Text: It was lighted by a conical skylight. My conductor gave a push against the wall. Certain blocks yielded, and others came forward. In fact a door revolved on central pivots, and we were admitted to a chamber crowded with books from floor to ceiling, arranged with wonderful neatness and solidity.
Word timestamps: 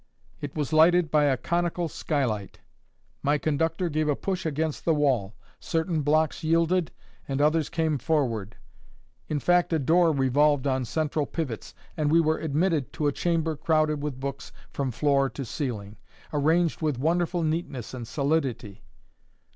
It 0.41 0.55
was 0.55 0.73
lighted 0.73 1.11
by 1.11 1.25
a 1.25 1.37
conical 1.37 1.87
skylight. 1.87 2.57
My 3.21 3.37
conductor 3.37 3.87
gave 3.87 4.09
a 4.09 4.15
push 4.15 4.47
against 4.47 4.83
the 4.83 4.95
wall. 4.95 5.35
Certain 5.59 6.01
blocks 6.01 6.43
yielded, 6.43 6.89
and 7.27 7.39
others 7.39 7.69
came 7.69 7.99
forward. 7.99 8.55
In 9.29 9.39
fact 9.39 9.71
a 9.71 9.77
door 9.77 10.11
revolved 10.11 10.65
on 10.65 10.85
central 10.85 11.27
pivots, 11.27 11.75
and 11.95 12.11
we 12.11 12.19
were 12.19 12.39
admitted 12.39 12.91
to 12.93 13.05
a 13.05 13.11
chamber 13.11 13.55
crowded 13.55 14.01
with 14.01 14.19
books 14.19 14.51
from 14.71 14.89
floor 14.89 15.29
to 15.29 15.45
ceiling, 15.45 15.97
arranged 16.33 16.81
with 16.81 16.97
wonderful 16.97 17.43
neatness 17.43 17.93
and 17.93 18.07
solidity. 18.07 18.81